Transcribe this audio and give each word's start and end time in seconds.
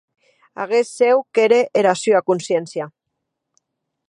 Aguest 0.63 0.91
cèu 0.99 1.17
qu’ère 1.33 1.61
era 1.81 1.93
sua 2.03 2.21
consciéncia. 2.29 2.85